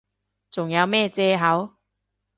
[0.49, 1.75] 仲有咩藉口？